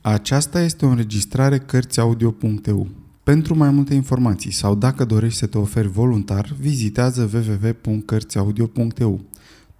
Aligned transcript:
Aceasta 0.00 0.60
este 0.60 0.86
o 0.86 0.88
înregistrare 0.88 1.58
Cărțiaudio.eu. 1.58 2.88
Pentru 3.22 3.56
mai 3.56 3.70
multe 3.70 3.94
informații 3.94 4.50
sau 4.50 4.74
dacă 4.74 5.04
dorești 5.04 5.38
să 5.38 5.46
te 5.46 5.58
oferi 5.58 5.88
voluntar, 5.88 6.54
vizitează 6.58 7.30
www.cărțiaudio.eu. 7.32 9.20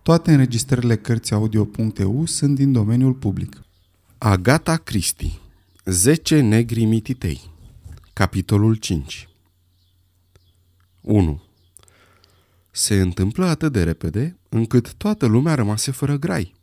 Toate 0.02 0.30
înregistrările 0.30 0.96
Cărțiaudio.eu 0.96 2.24
sunt 2.26 2.54
din 2.54 2.72
domeniul 2.72 3.12
public. 3.12 3.62
Agata 4.18 4.76
Cristi 4.76 5.38
10 5.84 6.40
negri 6.40 6.84
mititei 6.84 7.40
Capitolul 8.12 8.74
5 8.74 9.28
1. 11.00 11.42
Se 12.71 13.00
întâmplă 13.00 13.46
atât 13.46 13.72
de 13.72 13.82
repede 13.82 14.38
încât 14.48 14.94
toată 14.94 15.26
lumea 15.26 15.54
rămase 15.54 15.90
fără 15.90 16.16
grai. 16.16 16.55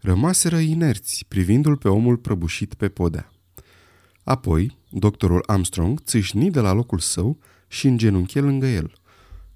Rămaseră 0.00 0.58
inerți, 0.58 1.24
privindu-l 1.28 1.76
pe 1.76 1.88
omul 1.88 2.16
prăbușit 2.16 2.74
pe 2.74 2.88
podea. 2.88 3.30
Apoi, 4.22 4.76
doctorul 4.90 5.42
Armstrong 5.46 6.00
țâșni 6.00 6.50
de 6.50 6.60
la 6.60 6.72
locul 6.72 6.98
său 6.98 7.38
și 7.68 7.86
îngenunche 7.86 8.40
lângă 8.40 8.66
el. 8.66 8.92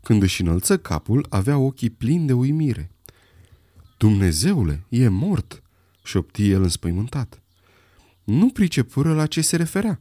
Când 0.02 0.22
își 0.22 0.40
înălță 0.40 0.78
capul, 0.78 1.26
avea 1.28 1.58
ochii 1.58 1.90
plini 1.90 2.26
de 2.26 2.32
uimire. 2.32 2.90
Dumnezeule, 3.96 4.84
e 4.88 5.08
mort!" 5.08 5.62
șopti 6.02 6.50
el 6.50 6.62
înspăimântat. 6.62 7.42
Nu 8.24 8.50
pricepură 8.50 9.14
la 9.14 9.26
ce 9.26 9.40
se 9.40 9.56
referea. 9.56 10.00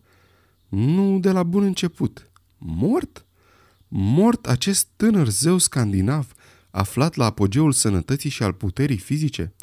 Nu 0.70 1.20
de 1.20 1.32
la 1.32 1.44
bun 1.44 1.64
început. 1.64 2.32
Mort? 2.58 3.26
Mort 3.88 4.48
acest 4.48 4.88
tânăr 4.96 5.28
zeu 5.28 5.58
scandinav, 5.58 6.34
aflat 6.70 7.16
la 7.16 7.26
apogeul 7.26 7.72
sănătății 7.72 8.30
și 8.30 8.44
al 8.44 8.54
puterii 8.54 8.98
fizice? 8.98 9.54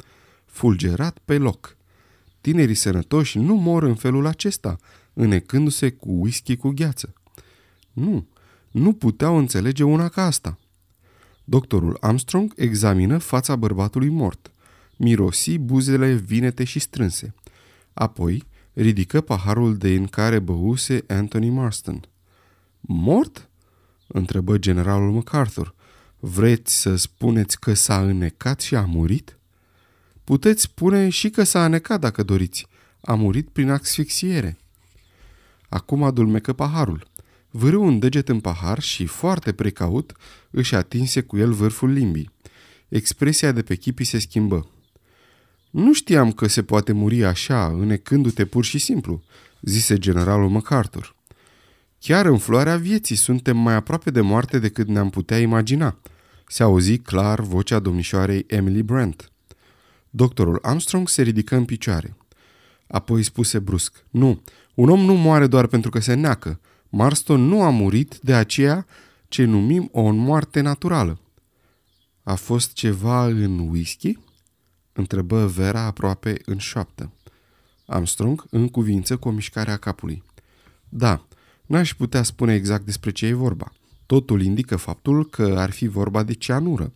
Fulgerat 0.51 1.17
pe 1.25 1.37
loc. 1.37 1.77
Tinerii 2.41 2.75
sănătoși 2.75 3.37
nu 3.37 3.55
mor 3.55 3.83
în 3.83 3.95
felul 3.95 4.25
acesta, 4.25 4.77
înecându-se 5.13 5.89
cu 5.89 6.11
whisky 6.11 6.55
cu 6.55 6.69
gheață. 6.69 7.13
Nu, 7.93 8.27
nu 8.71 8.93
puteau 8.93 9.37
înțelege 9.37 9.83
una 9.83 10.07
ca 10.07 10.25
asta. 10.25 10.57
Doctorul 11.43 11.97
Armstrong 11.99 12.53
examină 12.55 13.17
fața 13.17 13.55
bărbatului 13.55 14.09
mort. 14.09 14.51
Mirosi 14.97 15.57
buzele 15.57 16.13
vinete 16.13 16.63
și 16.63 16.79
strânse. 16.79 17.33
Apoi 17.93 18.43
ridică 18.73 19.21
paharul 19.21 19.77
de 19.77 19.93
în 19.93 20.05
care 20.05 20.39
băuse 20.39 21.03
Anthony 21.07 21.49
Marston. 21.49 22.01
Mort? 22.79 23.49
întrebă 24.07 24.57
generalul 24.57 25.11
MacArthur. 25.11 25.75
Vreți 26.19 26.81
să 26.81 26.95
spuneți 26.95 27.59
că 27.59 27.73
s-a 27.73 28.01
înnecat 28.01 28.59
și 28.59 28.75
a 28.75 28.85
murit? 28.85 29.37
Puteți 30.31 30.61
spune 30.61 31.09
și 31.09 31.29
că 31.29 31.43
s-a 31.43 31.63
anecat 31.63 31.99
dacă 31.99 32.23
doriți. 32.23 32.67
A 33.01 33.13
murit 33.13 33.49
prin 33.49 33.69
asfixiere. 33.69 34.57
Acum 35.69 36.03
adulmecă 36.03 36.53
paharul. 36.53 37.07
Vârâ 37.49 37.77
un 37.77 37.99
deget 37.99 38.29
în 38.29 38.39
pahar 38.39 38.79
și, 38.79 39.05
foarte 39.05 39.51
precaut, 39.51 40.13
își 40.51 40.75
atinse 40.75 41.21
cu 41.21 41.37
el 41.37 41.51
vârful 41.51 41.91
limbii. 41.91 42.31
Expresia 42.87 43.51
de 43.51 43.61
pe 43.61 43.75
chipii 43.75 44.05
se 44.05 44.19
schimbă. 44.19 44.69
Nu 45.69 45.93
știam 45.93 46.31
că 46.31 46.47
se 46.47 46.63
poate 46.63 46.91
muri 46.91 47.25
așa, 47.25 47.65
înecându-te 47.65 48.45
pur 48.45 48.65
și 48.65 48.77
simplu, 48.77 49.23
zise 49.61 49.97
generalul 49.97 50.49
MacArthur. 50.49 51.15
Chiar 51.99 52.25
în 52.25 52.37
floarea 52.37 52.77
vieții 52.77 53.15
suntem 53.15 53.57
mai 53.57 53.73
aproape 53.73 54.11
de 54.11 54.21
moarte 54.21 54.59
decât 54.59 54.87
ne-am 54.87 55.09
putea 55.09 55.39
imagina, 55.39 55.97
se 56.47 56.63
auzi 56.63 56.97
clar 56.97 57.39
vocea 57.39 57.79
domnișoarei 57.79 58.45
Emily 58.47 58.83
Brent. 58.83 59.30
Doctorul 60.13 60.59
Armstrong 60.61 61.09
se 61.09 61.21
ridică 61.21 61.55
în 61.55 61.65
picioare. 61.65 62.17
Apoi 62.87 63.23
spuse 63.23 63.59
brusc, 63.59 64.05
Nu, 64.09 64.41
un 64.73 64.89
om 64.89 64.99
nu 64.99 65.13
moare 65.13 65.47
doar 65.47 65.67
pentru 65.67 65.89
că 65.89 65.99
se 65.99 66.13
neacă. 66.13 66.59
Marston 66.89 67.41
nu 67.41 67.63
a 67.63 67.69
murit 67.69 68.19
de 68.21 68.33
aceea 68.33 68.85
ce 69.27 69.43
numim 69.43 69.89
o 69.91 70.11
moarte 70.11 70.61
naturală. 70.61 71.19
A 72.23 72.35
fost 72.35 72.73
ceva 72.73 73.25
în 73.25 73.59
whisky? 73.59 74.17
Întrebă 74.93 75.45
Vera 75.45 75.81
aproape 75.81 76.41
în 76.45 76.57
șoaptă. 76.57 77.11
Armstrong 77.85 78.45
în 78.49 78.67
cuvință 78.67 79.17
cu 79.17 79.27
o 79.27 79.31
mișcare 79.31 79.71
a 79.71 79.77
capului. 79.77 80.23
Da, 80.89 81.25
n-aș 81.65 81.93
putea 81.93 82.23
spune 82.23 82.53
exact 82.53 82.85
despre 82.85 83.11
ce 83.11 83.25
e 83.25 83.33
vorba. 83.33 83.71
Totul 84.05 84.41
indică 84.41 84.75
faptul 84.75 85.29
că 85.29 85.55
ar 85.57 85.71
fi 85.71 85.87
vorba 85.87 86.23
de 86.23 86.33
cianură. 86.33 86.93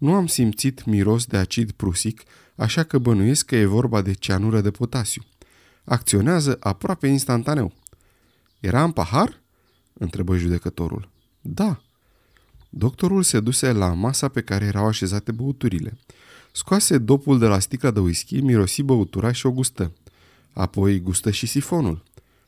Nu 0.00 0.14
am 0.14 0.26
simțit 0.26 0.84
miros 0.84 1.26
de 1.26 1.36
acid 1.36 1.70
prusic, 1.70 2.22
așa 2.56 2.82
că 2.82 2.98
bănuiesc 2.98 3.46
că 3.46 3.56
e 3.56 3.64
vorba 3.64 4.02
de 4.02 4.12
cianură 4.12 4.60
de 4.60 4.70
potasiu. 4.70 5.22
Acționează 5.84 6.56
aproape 6.60 7.06
instantaneu. 7.06 7.72
Era 8.60 8.84
în 8.84 8.92
pahar? 8.92 9.40
întrebă 9.92 10.36
judecătorul. 10.36 11.08
Da. 11.40 11.80
Doctorul 12.68 13.22
se 13.22 13.40
duse 13.40 13.72
la 13.72 13.92
masa 13.92 14.28
pe 14.28 14.40
care 14.40 14.64
erau 14.64 14.86
așezate 14.86 15.32
băuturile. 15.32 15.98
Scoase 16.52 16.98
dopul 16.98 17.38
de 17.38 17.46
la 17.46 17.58
sticla 17.58 17.90
de 17.90 18.00
whisky, 18.00 18.40
mirosi 18.40 18.82
băutura 18.82 19.32
și 19.32 19.46
o 19.46 19.52
gustă. 19.52 19.92
Apoi 20.52 21.00
gustă 21.00 21.30
și 21.30 21.46
sifonul. 21.46 22.02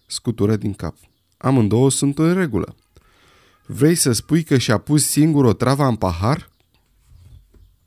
Scutură 0.07 0.57
din 0.57 0.73
cap. 0.73 0.97
Amândouă 1.37 1.91
sunt 1.91 2.19
în 2.19 2.35
regulă. 2.35 2.77
Vrei 3.67 3.95
să 3.95 4.13
spui 4.13 4.43
că 4.43 4.59
și-a 4.59 4.79
pus 4.79 5.07
singur 5.07 5.45
o 5.45 5.53
travă 5.53 5.85
în 5.85 5.97
pahar? 5.97 6.51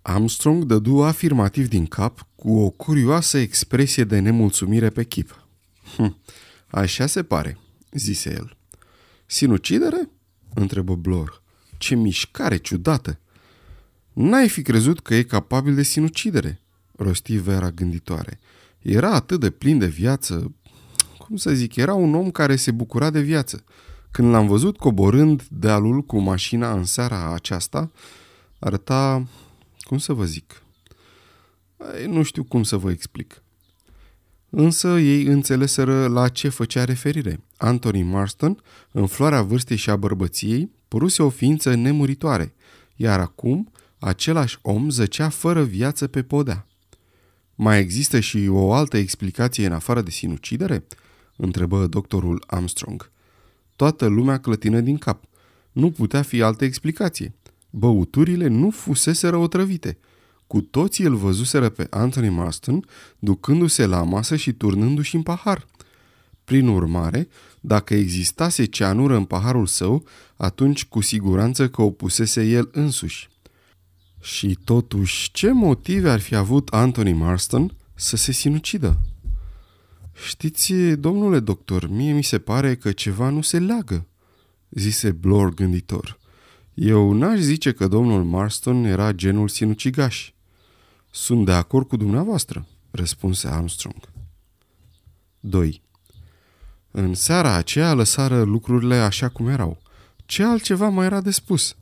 Armstrong 0.07 0.63
dădu 0.63 1.03
afirmativ 1.03 1.67
din 1.67 1.85
cap 1.85 2.27
cu 2.35 2.57
o 2.57 2.69
curioasă 2.69 3.37
expresie 3.37 4.03
de 4.03 4.19
nemulțumire 4.19 4.89
pe 4.89 5.03
chip. 5.03 5.47
Hm, 5.95 6.17
așa 6.67 7.05
se 7.05 7.23
pare, 7.23 7.57
zise 7.91 8.33
el. 8.33 8.57
Sinucidere? 9.25 10.09
întrebă 10.53 10.95
Blor. 10.95 11.41
Ce 11.77 11.95
mișcare 11.95 12.57
ciudată! 12.57 13.19
N-ai 14.13 14.49
fi 14.49 14.61
crezut 14.61 14.99
că 14.99 15.15
e 15.15 15.23
capabil 15.23 15.75
de 15.75 15.83
sinucidere, 15.83 16.61
rosti 16.95 17.37
Vera 17.37 17.71
gânditoare. 17.71 18.39
Era 18.81 19.13
atât 19.13 19.39
de 19.39 19.49
plin 19.49 19.77
de 19.77 19.87
viață, 19.87 20.55
cum 21.17 21.35
să 21.35 21.53
zic, 21.53 21.75
era 21.75 21.93
un 21.93 22.15
om 22.15 22.31
care 22.31 22.55
se 22.55 22.71
bucura 22.71 23.09
de 23.09 23.21
viață. 23.21 23.63
Când 24.11 24.31
l-am 24.31 24.47
văzut 24.47 24.77
coborând 24.77 25.47
dealul 25.49 26.01
cu 26.01 26.19
mașina 26.19 26.73
în 26.73 26.83
seara 26.83 27.33
aceasta, 27.33 27.91
arăta 28.59 29.27
cum 29.85 29.97
să 29.97 30.13
vă 30.13 30.25
zic? 30.25 30.63
Nu 32.07 32.23
știu 32.23 32.43
cum 32.43 32.63
să 32.63 32.77
vă 32.77 32.91
explic. 32.91 33.43
Însă 34.49 34.87
ei 34.87 35.23
înțeleseră 35.23 36.07
la 36.07 36.27
ce 36.27 36.49
făcea 36.49 36.83
referire. 36.83 37.43
Anthony 37.57 38.01
Marston, 38.01 38.61
în 38.91 39.07
floarea 39.07 39.41
vârstei 39.41 39.77
și 39.77 39.89
a 39.89 39.95
bărbăției, 39.95 40.71
păruse 40.87 41.23
o 41.23 41.29
ființă 41.29 41.73
nemuritoare, 41.73 42.53
iar 42.95 43.19
acum 43.19 43.71
același 43.99 44.59
om 44.61 44.89
zăcea 44.89 45.29
fără 45.29 45.63
viață 45.63 46.07
pe 46.07 46.23
podea. 46.23 46.67
Mai 47.55 47.79
există 47.79 48.19
și 48.19 48.47
o 48.49 48.73
altă 48.73 48.97
explicație 48.97 49.65
în 49.65 49.71
afară 49.71 50.01
de 50.01 50.09
sinucidere? 50.09 50.85
întrebă 51.35 51.87
doctorul 51.87 52.43
Armstrong. 52.47 53.11
Toată 53.75 54.05
lumea 54.05 54.39
clătină 54.39 54.79
din 54.79 54.97
cap. 54.97 55.23
Nu 55.71 55.91
putea 55.91 56.21
fi 56.21 56.41
altă 56.41 56.65
explicație. 56.65 57.33
Băuturile 57.77 58.47
nu 58.47 58.69
fuseseră 58.69 59.37
otrăvite. 59.37 59.97
Cu 60.47 60.61
toții 60.61 61.05
îl 61.05 61.15
văzuseră 61.15 61.69
pe 61.69 61.87
Anthony 61.89 62.29
Marston 62.29 62.85
ducându-se 63.19 63.85
la 63.85 64.03
masă 64.03 64.35
și 64.35 64.53
turnându-și 64.53 65.15
în 65.15 65.21
pahar. 65.21 65.65
Prin 66.43 66.67
urmare, 66.67 67.27
dacă 67.59 67.93
existase 67.93 68.65
ceanură 68.65 69.15
în 69.15 69.25
paharul 69.25 69.65
său, 69.65 70.05
atunci 70.35 70.85
cu 70.85 71.01
siguranță 71.01 71.69
că 71.69 71.81
o 71.81 71.89
pusese 71.89 72.43
el 72.43 72.69
însuși. 72.71 73.29
Și 74.21 74.57
totuși, 74.63 75.31
ce 75.31 75.51
motive 75.51 76.09
ar 76.09 76.19
fi 76.19 76.35
avut 76.35 76.67
Anthony 76.67 77.13
Marston 77.13 77.75
să 77.95 78.15
se 78.15 78.31
sinucidă? 78.31 78.99
Știți, 80.27 80.73
domnule 80.75 81.39
doctor, 81.39 81.89
mie 81.89 82.13
mi 82.13 82.23
se 82.23 82.39
pare 82.39 82.75
că 82.75 82.91
ceva 82.91 83.29
nu 83.29 83.41
se 83.41 83.59
leagă, 83.59 84.05
zise 84.69 85.11
Blor 85.11 85.53
gânditor. 85.53 86.23
Eu 86.75 87.13
n-aș 87.13 87.39
zice 87.39 87.71
că 87.71 87.87
domnul 87.87 88.23
Marston 88.23 88.83
era 88.83 89.11
genul 89.11 89.47
sinucigaș. 89.47 90.31
Sunt 91.11 91.45
de 91.45 91.51
acord 91.51 91.87
cu 91.87 91.97
dumneavoastră, 91.97 92.67
răspunse 92.91 93.47
Armstrong. 93.47 94.09
2. 95.39 95.81
În 96.91 97.13
seara 97.13 97.53
aceea 97.53 97.93
lăsară 97.93 98.41
lucrurile 98.43 98.95
așa 98.95 99.29
cum 99.29 99.47
erau. 99.47 99.81
Ce 100.25 100.43
altceva 100.43 100.89
mai 100.89 101.05
era 101.05 101.21
de 101.21 101.31
spus? 101.31 101.75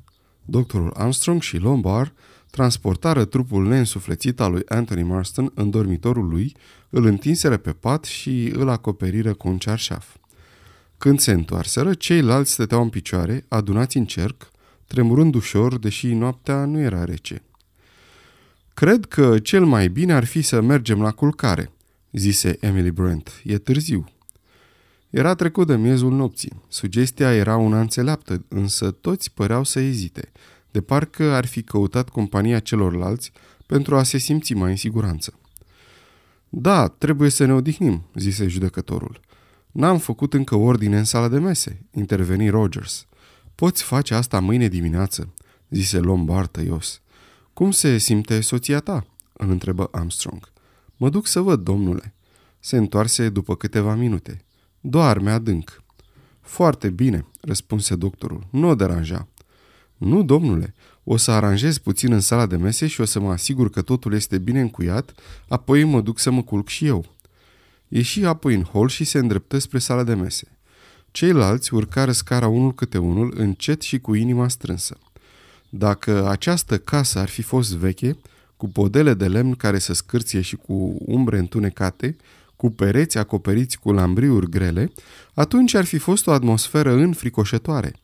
Doctorul 0.45 0.93
Armstrong 0.97 1.41
și 1.41 1.57
Lombard 1.57 2.13
transportară 2.51 3.25
trupul 3.25 3.67
neînsuflețit 3.67 4.39
al 4.39 4.51
lui 4.51 4.63
Anthony 4.67 5.03
Marston 5.03 5.51
în 5.55 5.69
dormitorul 5.69 6.27
lui, 6.27 6.55
îl 6.89 7.05
întinseră 7.05 7.57
pe 7.57 7.71
pat 7.71 8.03
și 8.03 8.51
îl 8.55 8.69
acoperiră 8.69 9.33
cu 9.33 9.47
un 9.47 9.57
cearșaf. 9.57 10.15
Când 10.97 11.19
se 11.19 11.31
întoarseră, 11.31 11.93
ceilalți 11.93 12.51
stăteau 12.51 12.81
în 12.81 12.89
picioare, 12.89 13.45
adunați 13.47 13.97
în 13.97 14.05
cerc, 14.05 14.51
tremurând 14.87 15.35
ușor, 15.35 15.79
deși 15.79 16.07
noaptea 16.07 16.65
nu 16.65 16.79
era 16.79 17.03
rece. 17.03 17.43
Cred 18.73 19.05
că 19.05 19.39
cel 19.39 19.65
mai 19.65 19.87
bine 19.87 20.13
ar 20.13 20.25
fi 20.25 20.41
să 20.41 20.61
mergem 20.61 21.01
la 21.01 21.11
culcare, 21.11 21.71
zise 22.11 22.57
Emily 22.59 22.91
Brent. 22.91 23.41
E 23.43 23.57
târziu. 23.57 24.05
Era 25.09 25.35
trecut 25.35 25.67
de 25.67 25.75
miezul 25.75 26.11
nopții. 26.11 26.61
Sugestia 26.67 27.33
era 27.33 27.57
una 27.57 27.79
înțeleaptă, 27.79 28.45
însă 28.47 28.91
toți 28.91 29.33
păreau 29.33 29.63
să 29.63 29.79
ezite, 29.79 30.31
de 30.71 30.81
parcă 30.81 31.31
ar 31.31 31.45
fi 31.45 31.61
căutat 31.63 32.09
compania 32.09 32.59
celorlalți 32.59 33.31
pentru 33.65 33.95
a 33.95 34.03
se 34.03 34.17
simți 34.17 34.53
mai 34.53 34.69
în 34.69 34.75
siguranță. 34.75 35.39
Da, 36.49 36.87
trebuie 36.87 37.29
să 37.29 37.45
ne 37.45 37.53
odihnim, 37.53 38.03
zise 38.15 38.47
judecătorul. 38.47 39.19
N-am 39.71 39.97
făcut 39.97 40.33
încă 40.33 40.55
ordine 40.55 40.97
în 40.97 41.03
sala 41.03 41.27
de 41.27 41.39
mese, 41.39 41.85
interveni 41.91 42.49
Rogers. 42.49 43.07
Poți 43.55 43.83
face 43.83 44.13
asta 44.13 44.39
mâine 44.39 44.67
dimineață, 44.67 45.33
zise 45.69 45.97
Lombard 45.97 46.49
tăios. 46.49 47.01
Cum 47.53 47.71
se 47.71 47.97
simte 47.97 48.41
soția 48.41 48.79
ta? 48.79 49.05
îl 49.33 49.49
întrebă 49.49 49.89
Armstrong. 49.91 50.51
Mă 50.97 51.09
duc 51.09 51.27
să 51.27 51.39
văd, 51.39 51.63
domnule. 51.63 52.13
Se 52.59 52.77
întoarse 52.77 53.29
după 53.29 53.55
câteva 53.55 53.95
minute. 53.95 54.45
Doarme 54.81 55.31
adânc. 55.31 55.83
Foarte 56.41 56.89
bine, 56.89 57.25
răspunse 57.41 57.95
doctorul. 57.95 58.47
Nu 58.49 58.67
o 58.67 58.75
deranja. 58.75 59.27
Nu, 59.97 60.23
domnule, 60.23 60.73
o 61.03 61.17
să 61.17 61.31
aranjez 61.31 61.77
puțin 61.77 62.11
în 62.11 62.19
sala 62.19 62.45
de 62.45 62.57
mese 62.57 62.87
și 62.87 63.01
o 63.01 63.05
să 63.05 63.19
mă 63.19 63.31
asigur 63.31 63.69
că 63.69 63.81
totul 63.81 64.13
este 64.13 64.37
bine 64.37 64.59
încuiat, 64.59 65.13
apoi 65.47 65.83
mă 65.83 66.01
duc 66.01 66.19
să 66.19 66.31
mă 66.31 66.43
culc 66.43 66.67
și 66.67 66.85
eu. 66.85 67.05
Ieși 67.87 68.25
apoi 68.25 68.55
în 68.55 68.63
hol 68.63 68.87
și 68.87 69.03
se 69.03 69.17
îndreptă 69.17 69.57
spre 69.57 69.79
sala 69.79 70.03
de 70.03 70.13
mese. 70.13 70.57
Ceilalți 71.13 71.73
urcară 71.73 72.11
scara 72.11 72.47
unul 72.47 72.73
câte 72.73 72.97
unul, 72.97 73.33
încet 73.37 73.81
și 73.81 73.99
cu 73.99 74.13
inima 74.13 74.47
strânsă. 74.47 74.97
Dacă 75.69 76.27
această 76.27 76.77
casă 76.77 77.19
ar 77.19 77.29
fi 77.29 77.41
fost 77.41 77.75
veche, 77.75 78.17
cu 78.57 78.67
podele 78.67 79.13
de 79.13 79.27
lemn 79.27 79.55
care 79.55 79.79
să 79.79 79.93
scârție 79.93 80.41
și 80.41 80.55
cu 80.55 80.97
umbre 81.05 81.37
întunecate, 81.37 82.15
cu 82.55 82.69
pereți 82.69 83.17
acoperiți 83.17 83.79
cu 83.79 83.91
lambriuri 83.91 84.49
grele, 84.49 84.91
atunci 85.33 85.73
ar 85.73 85.85
fi 85.85 85.97
fost 85.97 86.27
o 86.27 86.31
atmosferă 86.31 86.91
înfricoșătoare. 86.91 87.95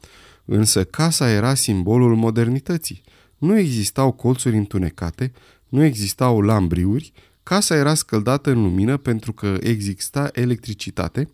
Însă 0.46 0.84
casa 0.84 1.30
era 1.30 1.54
simbolul 1.54 2.16
modernității. 2.16 3.02
Nu 3.38 3.58
existau 3.58 4.12
colțuri 4.12 4.58
întunecate, 4.58 5.32
nu 5.70 5.84
existau 5.84 6.42
lambriuri, 6.42 7.14
casa 7.44 7.76
era 7.76 7.94
scăldată 7.94 8.50
în 8.50 8.62
lumină 8.62 8.98
pentru 8.98 9.34
că 9.34 9.58
exista 9.62 10.30
electricitate, 10.34 11.30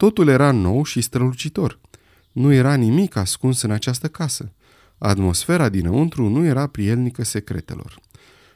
totul 0.00 0.28
era 0.28 0.50
nou 0.50 0.84
și 0.84 1.00
strălucitor. 1.00 1.78
Nu 2.32 2.52
era 2.52 2.74
nimic 2.74 3.16
ascuns 3.16 3.62
în 3.62 3.70
această 3.70 4.08
casă. 4.08 4.52
Atmosfera 4.98 5.68
dinăuntru 5.68 6.28
nu 6.28 6.44
era 6.44 6.66
prielnică 6.66 7.24
secretelor. 7.24 8.00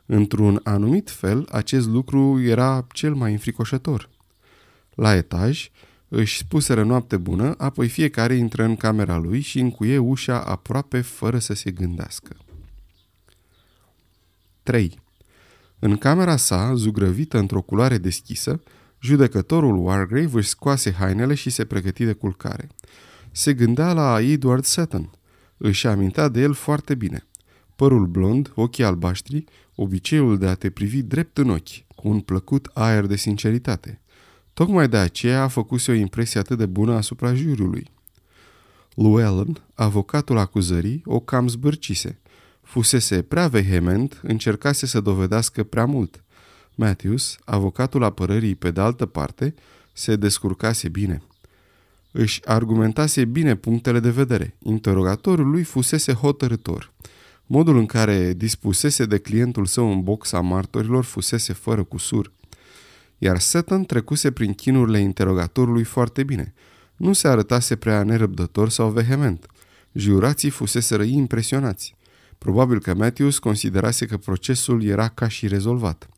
Într-un 0.07 0.61
anumit 0.63 1.11
fel, 1.11 1.49
acest 1.51 1.87
lucru 1.87 2.41
era 2.43 2.87
cel 2.93 3.15
mai 3.15 3.33
înfricoșător. 3.33 4.09
La 4.95 5.15
etaj, 5.15 5.71
își 6.09 6.37
spuseră 6.37 6.85
noapte 6.85 7.17
bună, 7.17 7.55
apoi 7.59 7.89
fiecare 7.89 8.35
intră 8.35 8.65
în 8.65 8.77
camera 8.77 9.17
lui 9.17 9.41
și 9.41 9.59
încuie 9.59 9.99
ușa 9.99 10.41
aproape 10.41 11.01
fără 11.01 11.39
să 11.39 11.55
se 11.55 11.71
gândească. 11.71 12.37
3. 14.63 15.01
În 15.79 15.97
camera 15.97 16.37
sa, 16.37 16.75
zugrăvită 16.75 17.39
într-o 17.39 17.61
culoare 17.61 17.99
deschisă, 17.99 18.63
judecătorul 19.05 19.87
Wargrave 19.87 20.37
își 20.39 20.49
scoase 20.49 20.93
hainele 20.93 21.35
și 21.35 21.51
se 21.51 21.65
pregăti 21.65 22.05
de 22.05 22.13
culcare. 22.13 22.69
Se 23.31 23.55
gândea 23.55 23.93
la 23.93 24.21
Edward 24.21 24.65
Sutton. 24.65 25.11
Își 25.57 25.87
amintea 25.87 26.29
de 26.29 26.41
el 26.41 26.53
foarte 26.53 26.95
bine. 26.95 27.27
Părul 27.77 28.07
blond, 28.07 28.53
ochii 28.55 28.85
albaștri, 28.85 29.45
obiceiul 29.75 30.39
de 30.39 30.47
a 30.47 30.55
te 30.55 30.71
privi 30.71 31.03
drept 31.03 31.39
în 31.39 31.51
ochi, 31.51 31.95
cu 31.95 32.09
un 32.09 32.21
plăcut 32.21 32.71
aer 32.73 33.07
de 33.07 33.17
sinceritate. 33.17 34.01
Tocmai 34.53 34.89
de 34.89 34.97
aceea 34.97 35.43
a 35.43 35.49
făcut 35.49 35.89
o 35.89 35.93
impresie 35.93 36.41
atât 36.41 36.59
de 36.59 36.67
bună 36.67 36.95
asupra 36.95 37.35
juriului. 37.35 37.91
Llewellyn, 38.95 39.61
avocatul 39.75 40.39
acuzării, 40.39 41.03
o 41.05 41.21
cam 41.21 41.49
zbârcise. 41.49 42.21
Fusese 42.63 43.23
prea 43.23 43.49
vehement, 43.49 44.21
încercase 44.23 44.87
să 44.87 45.01
dovedească 45.01 45.63
prea 45.63 45.85
mult. 45.85 46.24
Matthews, 46.75 47.37
avocatul 47.45 48.03
apărării 48.05 48.55
pe 48.55 48.71
de 48.71 48.81
altă 48.81 49.07
parte, 49.07 49.55
se 49.93 50.17
descurcase 50.17 50.89
bine. 50.89 51.23
Își 52.11 52.41
argumentase 52.45 53.25
bine 53.25 53.55
punctele 53.55 54.01
de 54.01 54.11
vedere. 54.11 54.57
Interogatorul 54.59 55.51
lui 55.51 55.63
fusese 55.63 56.13
hotărător. 56.13 56.93
Modul 57.47 57.77
în 57.77 57.87
care 57.87 58.33
dispusese 58.33 59.05
de 59.05 59.19
clientul 59.19 59.67
său 59.67 59.93
în 59.93 60.03
boxa 60.03 60.41
martorilor 60.41 61.05
fusese 61.05 61.53
fără 61.53 61.83
cusur. 61.85 62.33
Iar 63.19 63.39
Sutton 63.39 63.85
trecuse 63.85 64.31
prin 64.31 64.53
chinurile 64.53 64.99
interogatorului 64.99 65.85
foarte 65.85 66.23
bine. 66.23 66.55
Nu 66.97 67.13
se 67.13 67.29
arătase 67.29 67.77
prea 67.77 68.03
nerăbdător 68.03 68.69
sau 68.69 68.91
vehement. 68.91 69.47
Jurații 69.93 70.51
fuseseră 70.51 71.03
impresionați. 71.03 71.95
Probabil 72.39 72.81
că 72.81 72.95
Matthews 72.95 73.39
considerase 73.39 74.07
că 74.07 74.17
procesul 74.17 74.85
era 74.85 75.09
ca 75.09 75.29
și 75.29 75.49
rezolvat. 75.49 76.09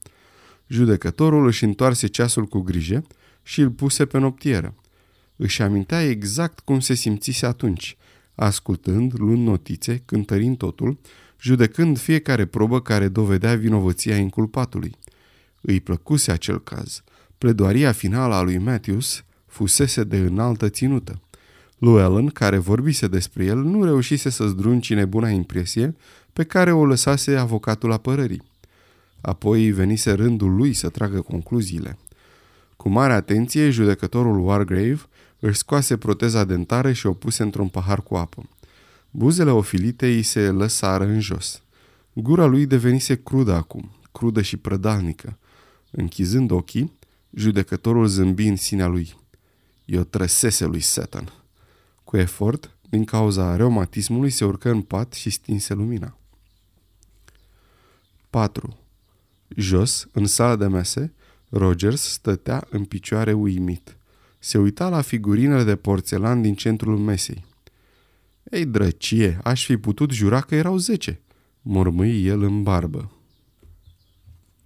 Judecătorul 0.66 1.46
își 1.46 1.64
întoarse 1.64 2.06
ceasul 2.06 2.46
cu 2.46 2.60
grijă 2.60 3.06
și 3.42 3.60
îl 3.60 3.70
puse 3.70 4.06
pe 4.06 4.18
noptieră. 4.18 4.74
Își 5.36 5.62
amintea 5.62 6.02
exact 6.02 6.60
cum 6.60 6.80
se 6.80 6.94
simțise 6.94 7.46
atunci, 7.46 7.96
ascultând, 8.34 9.12
luând 9.18 9.46
notițe, 9.46 10.02
cântărind 10.04 10.56
totul, 10.56 10.98
judecând 11.40 11.98
fiecare 11.98 12.44
probă 12.44 12.80
care 12.80 13.08
dovedea 13.08 13.54
vinovăția 13.54 14.16
inculpatului. 14.16 14.94
Îi 15.60 15.80
plăcuse 15.80 16.30
acel 16.30 16.62
caz. 16.62 17.02
Pledoaria 17.38 17.92
finală 17.92 18.34
a 18.34 18.42
lui 18.42 18.58
Matthews 18.58 19.24
fusese 19.46 20.04
de 20.04 20.16
înaltă 20.16 20.68
ținută. 20.68 21.20
Llewellyn, 21.78 22.28
care 22.28 22.58
vorbise 22.58 23.06
despre 23.06 23.44
el, 23.44 23.58
nu 23.58 23.84
reușise 23.84 24.30
să 24.30 24.46
zdruncine 24.46 25.04
buna 25.04 25.28
impresie 25.28 25.96
pe 26.32 26.44
care 26.44 26.72
o 26.72 26.84
lăsase 26.84 27.36
avocatul 27.36 27.92
apărării. 27.92 28.42
Apoi 29.26 29.70
venise 29.70 30.12
rândul 30.12 30.55
lui 30.55 30.73
să 30.73 30.88
tragă 30.88 31.20
concluziile. 31.20 31.99
Cu 32.76 32.88
mare 32.88 33.12
atenție, 33.12 33.70
judecătorul 33.70 34.38
Wargrave 34.46 35.00
își 35.38 35.58
scoase 35.58 35.96
proteza 35.96 36.44
dentară 36.44 36.93
și 36.93 37.06
o 37.06 37.12
puse 37.12 37.43
într-un 37.43 37.69
pahar 37.69 38.02
cu 38.02 38.14
apă. 38.14 38.49
Buzele 39.11 39.50
ofilite 39.50 40.06
îi 40.06 40.23
se 40.23 40.50
lăsară 40.50 41.05
în 41.05 41.20
jos. 41.20 41.62
Gura 42.12 42.44
lui 42.44 42.67
devenise 42.67 43.23
crudă 43.23 43.52
acum, 43.52 43.90
crudă 44.12 44.43
și 44.43 44.56
prădalnică. 44.56 45.38
Închizând 45.90 46.50
ochii, 46.50 46.93
judecătorul 47.34 48.06
zâmbi 48.06 48.46
în 48.46 48.56
sinea 48.56 48.87
lui. 48.87 49.14
Eu 49.84 50.02
trăsese 50.02 50.64
lui 50.64 50.81
Satan. 50.81 51.33
Cu 52.04 52.16
efort, 52.16 52.76
din 52.88 53.04
cauza 53.04 53.56
reumatismului, 53.56 54.30
se 54.30 54.45
urcă 54.45 54.71
în 54.71 54.83
pat 54.83 55.12
și 55.12 55.30
stinse 55.30 55.75
lumina. 55.75 56.18
4. 58.30 58.76
Jos, 59.48 60.06
în 60.12 60.26
sala 60.26 60.56
de 60.56 60.66
mese, 60.66 61.14
Rogers 61.48 62.02
stătea 62.02 62.66
în 62.70 62.84
picioare 62.84 63.32
uimit. 63.32 63.96
Se 64.38 64.58
uita 64.58 64.88
la 64.88 65.00
figurinele 65.00 65.64
de 65.64 65.76
porțelan 65.76 66.42
din 66.42 66.54
centrul 66.54 66.98
mesei. 66.98 67.44
Ei, 68.50 68.66
drăcie, 68.66 69.38
aș 69.42 69.64
fi 69.64 69.76
putut 69.76 70.10
jura 70.10 70.40
că 70.40 70.54
erau 70.54 70.76
zece, 70.76 71.20
mormâi 71.62 72.26
el 72.26 72.42
în 72.42 72.62
barbă. 72.62 73.10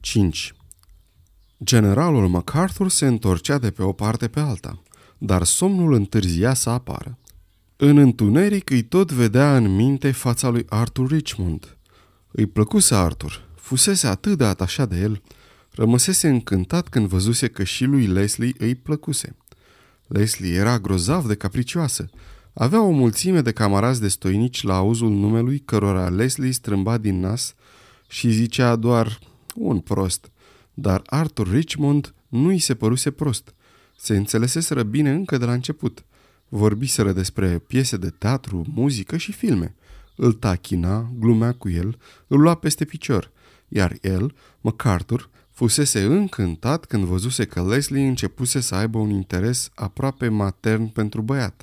5. 0.00 0.54
Generalul 1.64 2.28
MacArthur 2.28 2.88
se 2.88 3.06
întorcea 3.06 3.58
de 3.58 3.70
pe 3.70 3.82
o 3.82 3.92
parte 3.92 4.28
pe 4.28 4.40
alta, 4.40 4.82
dar 5.18 5.44
somnul 5.44 5.92
întârzia 5.92 6.54
să 6.54 6.70
apară. 6.70 7.18
În 7.76 7.96
întuneric 7.96 8.70
îi 8.70 8.82
tot 8.82 9.12
vedea 9.12 9.56
în 9.56 9.74
minte 9.74 10.10
fața 10.10 10.48
lui 10.48 10.64
Arthur 10.68 11.10
Richmond. 11.10 11.76
Îi 12.30 12.46
plăcuse 12.46 12.94
Arthur, 12.94 13.48
fusese 13.70 14.06
atât 14.06 14.38
de 14.38 14.44
atașat 14.44 14.88
de 14.88 14.96
el, 15.00 15.22
rămăsese 15.70 16.28
încântat 16.28 16.88
când 16.88 17.06
văzuse 17.06 17.48
că 17.48 17.64
și 17.64 17.84
lui 17.84 18.06
Leslie 18.06 18.52
îi 18.58 18.74
plăcuse. 18.74 19.36
Leslie 20.06 20.54
era 20.54 20.78
grozav 20.78 21.26
de 21.26 21.34
capricioasă. 21.34 22.10
Avea 22.52 22.82
o 22.82 22.90
mulțime 22.90 23.40
de 23.40 23.52
camarazi 23.52 24.00
de 24.00 24.08
stoinici 24.08 24.62
la 24.62 24.76
auzul 24.76 25.10
numelui 25.10 25.58
cărora 25.58 26.08
Leslie 26.08 26.52
strâmba 26.52 26.98
din 26.98 27.20
nas 27.20 27.54
și 28.08 28.30
zicea 28.30 28.76
doar 28.76 29.18
un 29.54 29.78
prost– 29.78 30.30
dar 30.74 31.02
Arthur 31.06 31.50
Richmond 31.50 32.14
nu 32.28 32.48
îi 32.48 32.58
se 32.58 32.74
păruse 32.74 33.10
prost. 33.10 33.54
Se 33.96 34.16
înțeleseseră 34.16 34.82
bine 34.82 35.10
încă 35.10 35.38
de 35.38 35.44
la 35.44 35.52
început. 35.52 36.04
Vorbiseră 36.48 37.12
despre 37.12 37.58
piese 37.58 37.96
de 37.96 38.10
teatru, 38.10 38.64
muzică 38.74 39.16
și 39.16 39.32
filme. 39.32 39.74
Îl 40.16 40.32
tachina, 40.32 41.10
glumea 41.18 41.52
cu 41.52 41.68
el, 41.68 41.98
îl 42.26 42.40
lua 42.40 42.54
peste 42.54 42.84
picior. 42.84 43.30
Iar 43.72 43.96
el, 44.00 44.34
MacArthur, 44.60 45.30
fusese 45.50 46.04
încântat 46.04 46.84
când 46.84 47.04
văzuse 47.04 47.44
că 47.44 47.62
Leslie 47.62 48.06
începuse 48.06 48.60
să 48.60 48.74
aibă 48.74 48.98
un 48.98 49.10
interes 49.10 49.70
aproape 49.74 50.28
matern 50.28 50.86
pentru 50.86 51.22
băiat. 51.22 51.62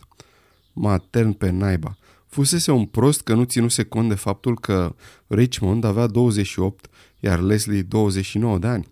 Matern 0.74 1.32
pe 1.32 1.50
naiba. 1.50 1.98
Fusese 2.28 2.72
un 2.72 2.86
prost 2.86 3.22
că 3.22 3.34
nu 3.34 3.44
ținuse 3.44 3.84
cont 3.84 4.10
de 4.10 4.16
faptul 4.16 4.60
că 4.60 4.96
Richmond 5.28 5.84
avea 5.84 6.08
28, 6.08 6.90
iar 7.20 7.40
Leslie 7.40 7.82
29 7.82 8.58
de 8.58 8.68
ani. 8.68 8.88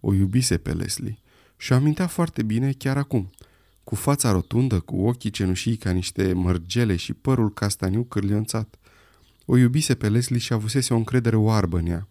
O 0.00 0.14
iubise 0.14 0.58
pe 0.58 0.72
Leslie. 0.72 1.18
și 1.56 1.72
o 1.72 1.74
amintea 1.74 2.06
foarte 2.06 2.42
bine 2.42 2.72
chiar 2.72 2.96
acum, 2.96 3.30
cu 3.84 3.94
fața 3.94 4.30
rotundă, 4.30 4.80
cu 4.80 4.96
ochii 4.96 5.30
cenușii 5.30 5.76
ca 5.76 5.90
niște 5.90 6.32
mărgele 6.32 6.96
și 6.96 7.12
părul 7.12 7.52
castaniu 7.52 8.02
cârlionțat. 8.02 8.78
O 9.46 9.56
iubise 9.56 9.94
pe 9.94 10.08
Leslie 10.08 10.38
și 10.38 10.52
avusese 10.52 10.94
o 10.94 10.96
încredere 10.96 11.36
oarbă 11.36 11.78
în 11.78 11.86
ea. 11.86 12.08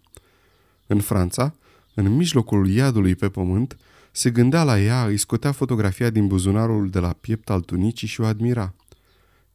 În 0.92 1.00
Franța, 1.00 1.56
în 1.94 2.16
mijlocul 2.16 2.70
iadului 2.70 3.16
pe 3.16 3.30
pământ, 3.30 3.78
se 4.12 4.30
gândea 4.30 4.64
la 4.64 4.80
ea, 4.80 5.06
îi 5.06 5.18
scotea 5.18 5.52
fotografia 5.52 6.10
din 6.10 6.28
buzunarul 6.28 6.90
de 6.90 7.00
la 7.00 7.14
piept 7.22 7.50
al 7.50 7.62
tunicii 7.62 8.08
și 8.08 8.22
o 8.22 8.26
admira. 8.26 8.74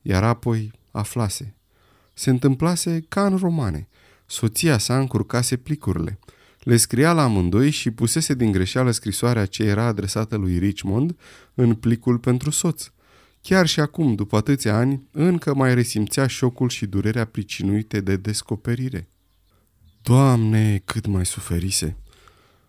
Iar 0.02 0.24
apoi 0.24 0.72
aflase. 0.90 1.54
Se 2.14 2.30
întâmplase 2.30 3.04
ca 3.08 3.26
în 3.26 3.36
romane. 3.36 3.88
Soția 4.26 4.78
sa 4.78 4.98
încurcase 4.98 5.56
plicurile. 5.56 6.18
Le 6.60 6.76
scria 6.76 7.12
la 7.12 7.22
amândoi 7.22 7.70
și 7.70 7.90
pusese 7.90 8.34
din 8.34 8.52
greșeală 8.52 8.90
scrisoarea 8.90 9.46
ce 9.46 9.62
era 9.62 9.84
adresată 9.84 10.36
lui 10.36 10.58
Richmond 10.58 11.16
în 11.54 11.74
plicul 11.74 12.18
pentru 12.18 12.50
soț. 12.50 12.90
Chiar 13.42 13.66
și 13.66 13.80
acum, 13.80 14.14
după 14.14 14.36
atâția 14.36 14.76
ani, 14.76 15.08
încă 15.10 15.54
mai 15.54 15.74
resimțea 15.74 16.26
șocul 16.26 16.68
și 16.68 16.86
durerea 16.86 17.24
pricinuite 17.24 18.00
de 18.00 18.16
descoperire. 18.16 19.08
Doamne, 20.06 20.82
cât 20.84 21.06
mai 21.06 21.26
suferise! 21.26 21.96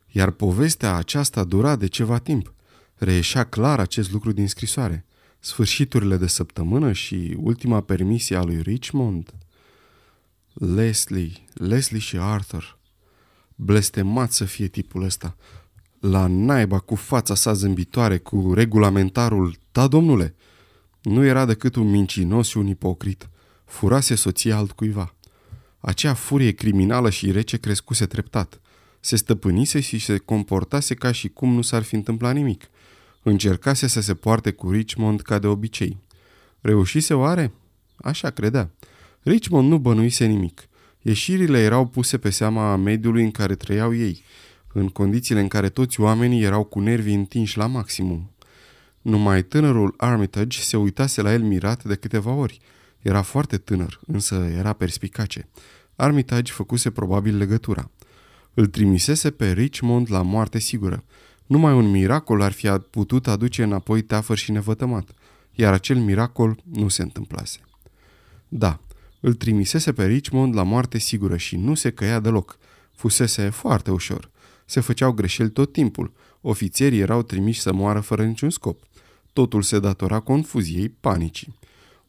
Iar 0.08 0.32
povestea 0.32 0.96
aceasta 0.96 1.44
dura 1.44 1.75
de 1.75 1.88
ceva 1.88 2.17
timp. 2.17 2.53
Reieșea 2.96 3.44
clar 3.44 3.79
acest 3.79 4.12
lucru 4.12 4.32
din 4.32 4.48
scrisoare. 4.48 5.06
Sfârșiturile 5.39 6.17
de 6.17 6.27
săptămână 6.27 6.91
și 6.91 7.38
ultima 7.39 7.82
permisie 7.82 8.36
a 8.36 8.44
lui 8.44 8.62
Richmond. 8.62 9.34
Leslie, 10.53 11.32
Leslie 11.53 12.00
și 12.00 12.17
Arthur. 12.20 12.77
Blestemat 13.56 14.32
să 14.32 14.46
fie 14.46 14.67
tipul 14.67 15.03
ăsta. 15.03 15.36
La 16.00 16.27
naiba 16.27 16.79
cu 16.79 16.96
fața 16.96 17.36
sa 17.36 17.53
zâmbitoare, 17.53 18.17
cu 18.17 18.53
regulamentarul, 18.53 19.56
da 19.72 19.88
domnule, 19.88 20.36
nu 21.01 21.24
era 21.24 21.46
decât 21.46 21.75
un 21.75 21.89
mincinos 21.89 22.48
și 22.48 22.58
un 22.58 22.67
ipocrit. 22.67 23.29
Furase 23.65 24.15
soția 24.15 24.58
altcuiva. 24.58 25.17
Acea 25.88 26.13
furie 26.13 26.51
criminală 26.51 27.10
și 27.10 27.32
rece 27.32 27.58
crescuse 27.58 28.06
treptat. 28.06 28.62
Se 29.00 29.15
stăpânise 29.15 29.79
și 29.79 30.00
se 30.00 30.17
comportase 30.17 30.94
ca 30.94 31.12
și 31.12 31.27
cum 31.27 31.53
nu 31.53 31.62
s-ar 31.62 31.84
fi 31.84 31.96
întâmplat 31.96 32.34
nimic. 32.34 32.70
Încercase 33.24 33.88
să 33.88 34.01
se 34.01 34.13
poarte 34.13 34.51
cu 34.51 34.72
Richmond 34.72 35.22
ca 35.22 35.39
de 35.39 35.48
obicei. 35.48 35.98
Reușise 36.62 37.13
oare? 37.13 37.51
Așa 37.96 38.29
credea. 38.29 38.72
Richmond 39.22 39.70
nu 39.70 39.77
bănuise 39.77 40.25
nimic. 40.25 40.67
Ieșirile 41.01 41.60
erau 41.60 41.86
puse 41.86 42.17
pe 42.17 42.29
seama 42.29 42.75
mediului 42.75 43.24
în 43.24 43.32
care 43.32 43.56
trăiau 43.56 43.96
ei, 43.96 44.24
în 44.74 44.88
condițiile 44.88 45.39
în 45.41 45.48
care 45.48 45.70
toți 45.70 46.00
oamenii 46.00 46.44
erau 46.44 46.63
cu 46.63 46.79
nervii 46.79 47.15
întinși 47.15 47.58
la 47.58 47.67
maximum. 47.67 48.32
Numai 49.01 49.44
tânărul 49.44 49.94
Armitage 49.98 50.60
se 50.60 50.77
uitase 50.77 51.22
la 51.22 51.34
el 51.34 51.41
mirat 51.41 51.84
de 51.84 51.96
câteva 51.96 52.32
ori. 52.32 52.60
Era 53.01 53.22
foarte 53.22 53.58
tânăr, 53.58 54.00
însă 54.08 54.36
era 54.58 54.74
perspicace. 54.74 55.48
Armitage 56.00 56.51
făcuse 56.51 56.89
probabil 56.92 57.38
legătura. 57.38 57.92
Îl 58.54 58.68
trimisese 58.68 59.32
pe 59.32 59.51
Richmond 59.51 60.12
la 60.12 60.22
moarte 60.22 60.60
sigură. 60.60 61.04
Numai 61.46 61.74
un 61.74 61.89
miracol 61.89 62.42
ar 62.42 62.51
fi 62.51 62.70
putut 62.70 63.27
aduce 63.27 63.63
înapoi 63.63 64.01
teafăr 64.01 64.38
și 64.38 64.51
nevătămat, 64.51 65.10
iar 65.51 65.74
acel 65.74 65.98
miracol 65.98 66.58
nu 66.63 66.88
se 66.88 67.01
întâmplase. 67.01 67.60
Da, 68.48 68.80
îl 69.20 69.34
trimisese 69.34 69.94
pe 69.94 70.06
Richmond 70.06 70.56
la 70.56 70.63
moarte 70.63 70.98
sigură 70.98 71.38
și 71.38 71.56
nu 71.56 71.74
se 71.74 71.92
căia 71.92 72.20
deloc. 72.20 72.58
Fusese 72.92 73.50
foarte 73.50 73.92
ușor. 73.92 74.30
Se 74.66 74.80
făceau 74.80 75.12
greșeli 75.12 75.50
tot 75.50 75.72
timpul. 75.72 76.13
Ofițerii 76.42 77.00
erau 77.00 77.22
trimiși 77.22 77.62
să 77.62 77.74
moară 77.74 78.00
fără 78.00 78.24
niciun 78.25 78.50
scop. 78.50 78.84
Totul 79.34 79.62
se 79.62 79.80
datora 79.80 80.20
confuziei, 80.20 80.89
panicii. 80.89 81.56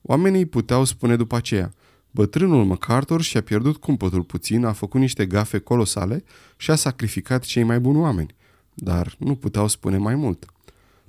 Oamenii 0.03 0.47
puteau 0.47 0.85
spune 0.85 1.17
după 1.17 1.37
aceea, 1.37 1.73
bătrânul 2.11 2.65
MacArthur 2.65 3.23
și-a 3.23 3.43
pierdut 3.43 3.77
cumpătul 3.77 4.23
puțin, 4.23 4.65
a 4.65 4.73
făcut 4.73 5.01
niște 5.01 5.27
gafe 5.27 5.59
colosale 5.59 6.25
și 6.57 6.71
a 6.71 6.75
sacrificat 6.75 7.45
cei 7.45 7.63
mai 7.63 7.81
buni 7.81 7.99
oameni. 7.99 8.35
Dar 8.75 9.15
nu 9.19 9.35
puteau 9.35 9.69
spune 9.69 9.97
mai 9.97 10.15
mult. 10.15 10.47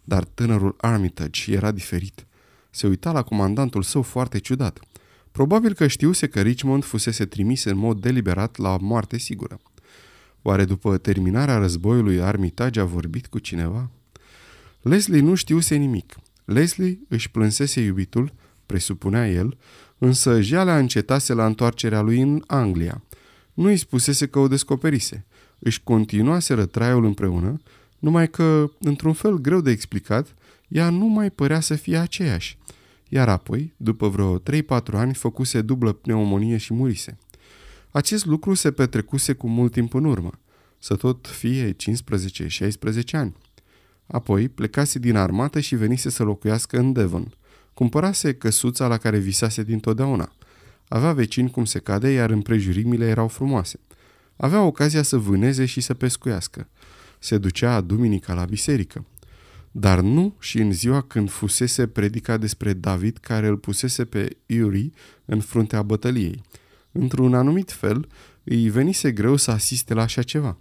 Dar 0.04 0.24
tânărul 0.24 0.76
Armitage 0.78 1.54
era 1.54 1.72
diferit. 1.72 2.26
Se 2.70 2.88
uita 2.88 3.12
la 3.12 3.22
comandantul 3.22 3.84
său 3.84 4.02
foarte 4.02 4.40
ciudat. 4.40 4.80
Probabil 5.32 5.74
că 5.74 5.88
știuse 5.88 6.28
că 6.28 6.42
Richmond 6.42 6.84
fusese 6.84 7.26
trimis 7.26 7.64
în 7.64 7.78
mod 7.78 8.02
deliberat 8.02 8.58
la 8.58 8.78
moarte 8.78 9.18
sigură. 9.18 9.60
Oare 10.42 10.66
după 10.66 10.98
terminarea 10.98 11.58
războiului 11.58 12.22
Armitage 12.22 12.80
a 12.80 12.86
vorbit 12.86 13.28
cu 13.28 13.40
cineva? 13.40 13.90
Leslie 14.82 15.22
nu 15.22 15.36
știuse 15.36 15.76
nimic. 15.76 16.16
Leslie 16.46 17.00
își 17.08 17.32
plânsese 17.32 17.82
iubitul, 17.82 18.34
presupunea 18.66 19.30
el, 19.30 19.58
însă 20.00 20.42
jalea 20.42 20.78
încetase 20.78 21.34
la 21.34 21.46
întoarcerea 21.46 22.02
lui 22.02 22.22
în 22.22 22.44
Anglia. 22.48 23.04
Nu 23.54 23.68
îi 23.68 23.78
spusese 23.78 24.28
că 24.28 24.40
o 24.40 24.48
descoperise. 24.48 25.26
Își 25.60 25.84
continuase 25.84 26.54
rătraiul 26.54 27.06
împreună, 27.06 27.62
numai 28.00 28.30
că, 28.30 28.72
într-un 28.80 29.14
fel 29.14 29.38
greu 29.38 29.62
de 29.62 29.72
explicat, 29.72 30.36
ea 30.68 30.90
nu 30.90 31.06
mai 31.06 31.30
părea 31.30 31.60
să 31.60 31.76
fie 31.76 31.98
aceeași. 31.98 32.58
Iar 33.10 33.30
apoi, 33.30 33.74
după 33.78 34.08
vreo 34.08 34.40
3-4 34.40 34.42
ani, 34.92 35.14
făcuse 35.14 35.62
dublă 35.62 35.92
pneumonie 35.92 36.58
și 36.58 36.74
murise. 36.74 37.18
Acest 37.92 38.26
lucru 38.26 38.54
se 38.54 38.72
petrecuse 38.72 39.34
cu 39.34 39.48
mult 39.48 39.72
timp 39.72 39.94
în 39.94 40.04
urmă, 40.04 40.32
să 40.80 40.96
tot 40.96 41.28
fie 41.28 41.76
15-16 41.76 41.76
ani. 43.12 43.36
Apoi 44.08 44.50
plecase 44.50 45.00
din 45.00 45.16
armată 45.16 45.60
și 45.60 45.76
venise 45.76 46.10
să 46.10 46.24
locuiască 46.24 46.78
în 46.78 46.94
Devon. 46.94 47.34
Cumpărase 47.80 48.34
căsuța 48.34 48.88
la 48.88 48.98
care 48.98 49.18
visase 49.18 49.64
dintotdeauna. 49.64 50.32
Avea 50.88 51.14
vecini 51.14 51.50
cum 51.50 51.66
se 51.66 51.80
cade, 51.80 52.10
iar 52.10 52.30
împrejurimile 52.30 53.08
erau 53.08 53.28
frumoase. 53.28 53.80
Avea 54.36 54.62
ocazia 54.62 55.02
să 55.02 55.18
vâneze 55.18 55.66
și 55.66 55.82
să 55.82 55.94
pescuiască. 55.94 56.68
Se 57.20 57.38
ducea 57.38 57.82
duminica 57.82 58.34
la 58.34 58.46
biserică. 58.46 59.06
Dar 59.72 60.00
nu 60.00 60.36
și 60.40 60.60
în 60.60 60.72
ziua 60.72 61.02
când 61.02 61.30
fusese 61.30 61.88
predica 61.88 62.38
despre 62.38 62.74
David 62.74 63.18
care 63.18 63.48
îl 63.48 63.58
pusese 63.58 64.06
pe 64.06 64.38
Iuri 64.46 64.92
în 65.26 65.40
fruntea 65.40 65.82
bătăliei. 65.82 66.44
Într-un 66.92 67.34
anumit 67.34 67.72
fel, 67.72 68.08
îi 68.44 68.70
venise 68.70 69.12
greu 69.12 69.36
să 69.36 69.52
asiste 69.52 69.94
la 69.94 70.02
așa 70.02 70.22
ceva. 70.22 70.58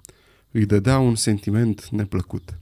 Îi 0.50 0.66
dădea 0.66 0.98
un 0.98 1.14
sentiment 1.14 1.88
neplăcut. 1.88 2.58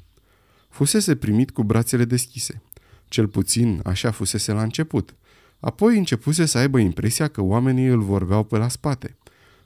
Fusese 0.69 1.17
primit 1.17 1.51
cu 1.51 1.63
brațele 1.63 2.05
deschise. 2.05 2.63
Cel 3.09 3.29
puțin 3.29 3.81
așa 3.85 4.11
fusese 4.11 4.53
la 4.53 4.63
început. 4.63 5.15
Apoi 5.61 5.99
începuse 5.99 6.45
să 6.45 6.59
aibă 6.59 6.79
impresia 6.79 7.29
că 7.29 7.43
oamenii 7.43 7.87
îl 7.87 8.03
vorbeau 8.03 8.45
pe 8.45 8.57
la 8.57 8.69
spate. 8.69 9.17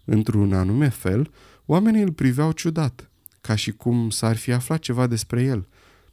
Într-un 0.04 0.52
anume 0.52 0.88
fel, 0.88 1.30
oamenii 1.66 2.02
îl 2.02 2.12
priveau 2.12 2.52
ciudat, 2.52 3.10
ca 3.40 3.54
și 3.54 3.72
cum 3.72 4.10
s-ar 4.10 4.36
fi 4.36 4.52
aflat 4.52 4.80
ceva 4.80 5.06
despre 5.06 5.42
el. 5.42 5.66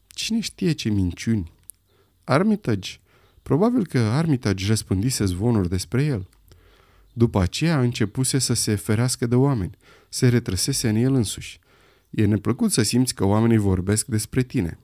Cine 0.07 0.39
știe 0.39 0.71
ce 0.71 0.89
minciuni? 0.89 1.51
Armitage. 2.23 2.91
Probabil 3.43 3.85
că 3.85 3.99
Armitage 3.99 4.67
răspândise 4.67 5.25
zvonuri 5.25 5.69
despre 5.69 6.03
el. 6.03 6.27
După 7.13 7.41
aceea 7.41 7.79
începuse 7.79 8.37
să 8.37 8.53
se 8.53 8.75
ferească 8.75 9.27
de 9.27 9.35
oameni, 9.35 9.77
se 10.09 10.27
retrăsese 10.27 10.89
în 10.89 10.95
el 10.95 11.13
însuși. 11.13 11.59
E 12.09 12.25
neplăcut 12.25 12.71
să 12.71 12.81
simți 12.81 13.15
că 13.15 13.25
oamenii 13.25 13.57
vorbesc 13.57 14.05
despre 14.05 14.43
tine 14.43 14.77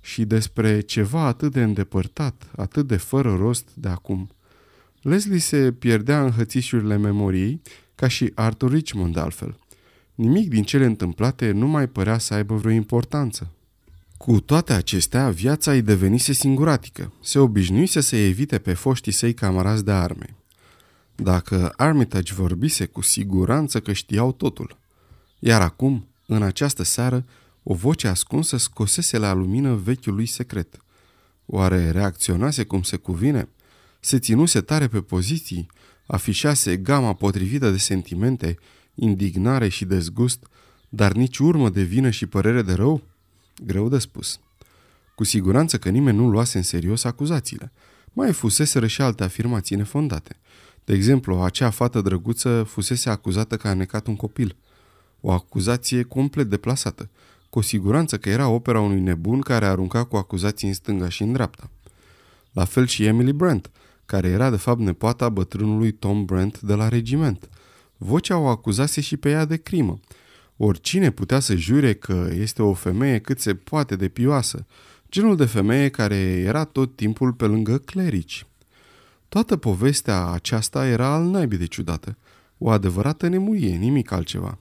și 0.00 0.24
despre 0.24 0.80
ceva 0.80 1.20
atât 1.20 1.52
de 1.52 1.62
îndepărtat, 1.62 2.42
atât 2.56 2.86
de 2.86 2.96
fără 2.96 3.34
rost 3.34 3.68
de 3.74 3.88
acum. 3.88 4.30
Leslie 5.02 5.38
se 5.38 5.72
pierdea 5.72 6.24
în 6.24 6.30
hățișurile 6.30 6.96
memoriei, 6.96 7.60
ca 7.94 8.08
și 8.08 8.32
Arthur 8.34 8.72
Richmond 8.72 9.16
altfel. 9.16 9.58
Nimic 10.14 10.48
din 10.48 10.62
cele 10.62 10.84
întâmplate 10.84 11.50
nu 11.50 11.66
mai 11.66 11.86
părea 11.86 12.18
să 12.18 12.34
aibă 12.34 12.54
vreo 12.54 12.72
importanță. 12.72 13.50
Cu 14.16 14.40
toate 14.40 14.72
acestea, 14.72 15.30
viața 15.30 15.72
îi 15.72 15.82
devenise 15.82 16.32
singuratică. 16.32 17.12
Se 17.22 17.38
obișnuise 17.38 18.00
să 18.00 18.16
evite 18.16 18.58
pe 18.58 18.72
foștii 18.72 19.12
săi 19.12 19.34
camarazi 19.34 19.84
de 19.84 19.90
arme. 19.90 20.36
Dacă 21.14 21.72
Armitage 21.76 22.34
vorbise, 22.34 22.86
cu 22.86 23.00
siguranță 23.00 23.80
că 23.80 23.92
știau 23.92 24.32
totul. 24.32 24.78
Iar 25.38 25.60
acum, 25.60 26.06
în 26.26 26.42
această 26.42 26.82
seară, 26.82 27.24
o 27.70 27.74
voce 27.74 28.08
ascunsă 28.08 28.56
scosese 28.56 29.18
la 29.18 29.32
lumină 29.32 29.74
vechiul 29.74 30.14
lui 30.14 30.26
secret. 30.26 30.76
Oare 31.46 31.90
reacționase 31.90 32.64
cum 32.64 32.82
se 32.82 32.96
cuvine? 32.96 33.48
Se 34.00 34.18
ținuse 34.18 34.60
tare 34.60 34.88
pe 34.88 35.00
poziții? 35.00 35.66
Afișase 36.06 36.76
gama 36.76 37.14
potrivită 37.14 37.70
de 37.70 37.76
sentimente, 37.76 38.58
indignare 38.94 39.68
și 39.68 39.84
dezgust, 39.84 40.46
dar 40.88 41.12
nici 41.12 41.38
urmă 41.38 41.70
de 41.70 41.82
vină 41.82 42.10
și 42.10 42.26
părere 42.26 42.62
de 42.62 42.72
rău? 42.72 43.02
Greu 43.66 43.88
de 43.88 43.98
spus. 43.98 44.40
Cu 45.14 45.24
siguranță 45.24 45.78
că 45.78 45.88
nimeni 45.88 46.16
nu 46.16 46.28
luase 46.28 46.56
în 46.56 46.64
serios 46.64 47.04
acuzațiile. 47.04 47.72
Mai 48.12 48.32
fuseseră 48.32 48.86
și 48.86 49.02
alte 49.02 49.24
afirmații 49.24 49.76
nefondate. 49.76 50.36
De 50.84 50.94
exemplu, 50.94 51.42
acea 51.42 51.70
fată 51.70 52.00
drăguță 52.00 52.62
fusese 52.62 53.10
acuzată 53.10 53.56
că 53.56 53.68
a 53.68 53.74
necat 53.74 54.06
un 54.06 54.16
copil. 54.16 54.56
O 55.20 55.32
acuzație 55.32 56.02
complet 56.02 56.46
deplasată– 56.48 57.10
cu 57.58 57.64
siguranță 57.64 58.18
că 58.18 58.28
era 58.28 58.48
opera 58.48 58.80
unui 58.80 59.00
nebun 59.00 59.40
care 59.40 59.66
arunca 59.66 60.04
cu 60.04 60.16
acuzații 60.16 60.68
în 60.68 60.74
stânga 60.74 61.08
și 61.08 61.22
în 61.22 61.32
dreapta. 61.32 61.70
La 62.52 62.64
fel 62.64 62.86
și 62.86 63.04
Emily 63.04 63.32
Brent, 63.32 63.70
care 64.06 64.28
era 64.28 64.50
de 64.50 64.56
fapt 64.56 64.80
nepoata 64.80 65.28
bătrânului 65.28 65.92
Tom 65.92 66.24
Brent 66.24 66.60
de 66.60 66.74
la 66.74 66.88
regiment. 66.88 67.48
Vocea 67.96 68.36
o 68.36 68.46
acuzase 68.46 69.00
și 69.00 69.16
pe 69.16 69.30
ea 69.30 69.44
de 69.44 69.56
crimă. 69.56 70.00
Oricine 70.56 71.10
putea 71.10 71.40
să 71.40 71.54
jure 71.54 71.94
că 71.94 72.30
este 72.34 72.62
o 72.62 72.72
femeie 72.72 73.18
cât 73.18 73.40
se 73.40 73.54
poate 73.54 73.96
de 73.96 74.08
pioasă, 74.08 74.66
genul 75.10 75.36
de 75.36 75.44
femeie 75.44 75.88
care 75.88 76.16
era 76.44 76.64
tot 76.64 76.96
timpul 76.96 77.32
pe 77.32 77.44
lângă 77.46 77.78
clerici. 77.78 78.46
Toată 79.28 79.56
povestea 79.56 80.26
aceasta 80.26 80.86
era 80.86 81.12
al 81.12 81.24
naibii 81.24 81.58
de 81.58 81.66
ciudată. 81.66 82.16
O 82.58 82.70
adevărată 82.70 83.28
nemurie, 83.28 83.74
nimic 83.76 84.10
altceva. 84.10 84.58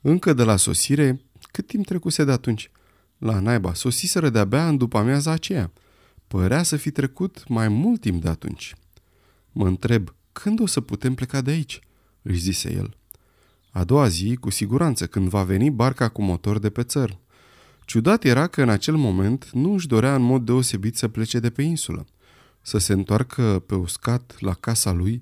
Încă 0.00 0.32
de 0.32 0.42
la 0.42 0.56
sosire, 0.56 1.20
cât 1.50 1.66
timp 1.66 1.86
trecuse 1.86 2.24
de 2.24 2.32
atunci? 2.32 2.70
La 3.18 3.40
naiba, 3.40 3.74
sosiseră 3.74 4.30
de-abia 4.30 4.68
în 4.68 4.76
după 4.76 4.98
amiaza 4.98 5.30
aceea. 5.30 5.72
Părea 6.26 6.62
să 6.62 6.76
fi 6.76 6.90
trecut 6.90 7.48
mai 7.48 7.68
mult 7.68 8.00
timp 8.00 8.22
de 8.22 8.28
atunci. 8.28 8.74
Mă 9.52 9.66
întreb, 9.66 10.14
când 10.32 10.60
o 10.60 10.66
să 10.66 10.80
putem 10.80 11.14
pleca 11.14 11.40
de 11.40 11.50
aici? 11.50 11.80
își 12.22 12.40
zise 12.40 12.72
el. 12.72 12.96
A 13.70 13.84
doua 13.84 14.08
zi, 14.08 14.36
cu 14.40 14.50
siguranță, 14.50 15.06
când 15.06 15.28
va 15.28 15.42
veni 15.42 15.70
barca 15.70 16.08
cu 16.08 16.22
motor 16.22 16.58
de 16.58 16.70
pe 16.70 16.82
țăr. 16.82 17.18
Ciudat 17.84 18.24
era 18.24 18.46
că 18.46 18.62
în 18.62 18.68
acel 18.68 18.96
moment 18.96 19.50
nu 19.52 19.72
își 19.72 19.86
dorea 19.86 20.14
în 20.14 20.22
mod 20.22 20.44
deosebit 20.44 20.96
să 20.96 21.08
plece 21.08 21.38
de 21.38 21.50
pe 21.50 21.62
insulă, 21.62 22.06
să 22.62 22.78
se 22.78 22.92
întoarcă 22.92 23.62
pe 23.66 23.74
uscat 23.74 24.36
la 24.38 24.54
casa 24.54 24.92
lui, 24.92 25.20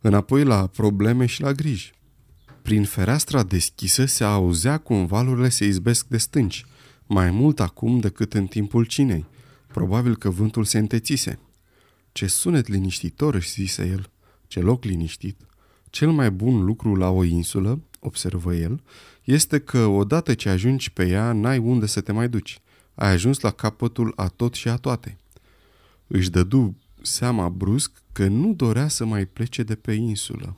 înapoi 0.00 0.44
la 0.44 0.66
probleme 0.66 1.26
și 1.26 1.40
la 1.40 1.52
griji. 1.52 1.92
Prin 2.62 2.84
fereastra 2.84 3.42
deschisă 3.42 4.04
se 4.04 4.24
auzea 4.24 4.78
cum 4.78 5.06
valurile 5.06 5.48
se 5.48 5.64
izbesc 5.64 6.06
de 6.06 6.16
stânci, 6.16 6.64
mai 7.06 7.30
mult 7.30 7.60
acum 7.60 7.98
decât 7.98 8.34
în 8.34 8.46
timpul 8.46 8.84
cinei. 8.84 9.24
Probabil 9.66 10.16
că 10.16 10.30
vântul 10.30 10.64
se 10.64 10.78
întețise. 10.78 11.38
Ce 12.12 12.26
sunet 12.26 12.68
liniștitor, 12.68 13.34
își 13.34 13.50
zise 13.50 13.86
el. 13.86 14.10
Ce 14.46 14.60
loc 14.60 14.84
liniștit. 14.84 15.40
Cel 15.90 16.10
mai 16.10 16.30
bun 16.30 16.64
lucru 16.64 16.94
la 16.94 17.08
o 17.08 17.24
insulă, 17.24 17.80
observă 18.00 18.54
el, 18.54 18.82
este 19.24 19.58
că 19.58 19.86
odată 19.86 20.34
ce 20.34 20.48
ajungi 20.48 20.92
pe 20.92 21.08
ea, 21.08 21.32
n-ai 21.32 21.58
unde 21.58 21.86
să 21.86 22.00
te 22.00 22.12
mai 22.12 22.28
duci. 22.28 22.60
Ai 22.94 23.10
ajuns 23.10 23.40
la 23.40 23.50
capătul 23.50 24.12
a 24.16 24.26
tot 24.28 24.54
și 24.54 24.68
a 24.68 24.76
toate. 24.76 25.16
Își 26.06 26.30
dădu 26.30 26.76
seama 27.02 27.48
brusc 27.48 27.92
că 28.12 28.26
nu 28.26 28.52
dorea 28.52 28.88
să 28.88 29.04
mai 29.04 29.26
plece 29.26 29.62
de 29.62 29.74
pe 29.74 29.92
insulă. 29.92 30.56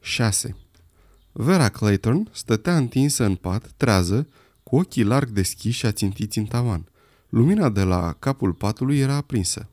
6. 0.00 0.56
Vera 1.32 1.68
Clayton 1.68 2.28
stătea 2.32 2.76
întinsă 2.76 3.24
în 3.24 3.34
pat, 3.34 3.70
trează, 3.76 4.28
cu 4.62 4.76
ochii 4.76 5.02
larg 5.02 5.28
deschiși 5.28 5.78
și 5.78 5.86
ațintiți 5.86 6.38
în 6.38 6.44
tavan. 6.44 6.88
Lumina 7.28 7.68
de 7.68 7.82
la 7.82 8.12
capul 8.18 8.52
patului 8.52 8.98
era 8.98 9.14
aprinsă. 9.14 9.68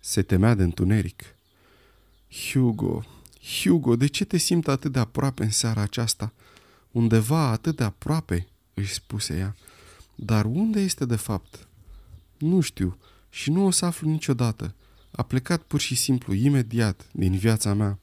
Se 0.00 0.22
temea 0.22 0.54
de 0.54 0.62
întuneric. 0.62 1.22
Hugo, 2.28 3.04
Hugo, 3.60 3.96
de 3.96 4.06
ce 4.06 4.24
te 4.24 4.36
simt 4.36 4.68
atât 4.68 4.92
de 4.92 4.98
aproape 4.98 5.42
în 5.42 5.50
seara 5.50 5.80
aceasta? 5.80 6.32
Undeva 6.90 7.48
atât 7.48 7.76
de 7.76 7.84
aproape, 7.84 8.46
își 8.74 8.92
spuse 8.92 9.36
ea. 9.36 9.56
Dar 10.14 10.44
unde 10.44 10.80
este 10.80 11.04
de 11.04 11.16
fapt? 11.16 11.68
Nu 12.38 12.60
știu 12.60 12.98
și 13.30 13.50
nu 13.50 13.66
o 13.66 13.70
să 13.70 13.84
aflu 13.84 14.08
niciodată. 14.08 14.74
A 15.10 15.22
plecat 15.22 15.62
pur 15.62 15.80
și 15.80 15.94
simplu, 15.94 16.34
imediat, 16.34 17.06
din 17.12 17.36
viața 17.36 17.74
mea. 17.74 17.98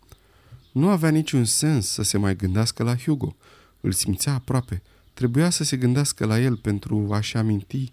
Nu 0.78 0.90
avea 0.90 1.10
niciun 1.10 1.46
sens 1.46 1.88
să 1.88 2.02
se 2.02 2.18
mai 2.18 2.36
gândească 2.36 2.84
la 2.84 2.96
Hugo. 2.96 3.36
Îl 3.82 3.92
simțea 3.92 4.34
aproape. 4.34 4.82
Trebuia 5.14 5.50
să 5.50 5.64
se 5.64 5.78
gândească 5.78 6.26
la 6.26 6.40
el 6.40 6.58
pentru 6.58 7.08
a-și 7.12 7.38
aminti. 7.38 7.92